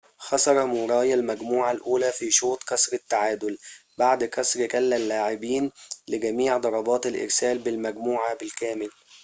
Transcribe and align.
خسر 0.17 0.65
موراي 0.65 1.13
المجموعة 1.13 1.71
الأولى 1.71 2.11
في 2.11 2.31
شوط 2.31 2.63
كسر 2.63 2.93
التعادل 2.93 3.57
بعد 3.97 4.23
كسر 4.23 4.65
كلا 4.65 4.95
اللاعبين 4.95 5.71
لجميع 6.07 6.57
ضربات 6.57 7.05
الإرسال 7.05 7.57
بالمجموعة 7.59 8.33
بالكامل 8.35 8.89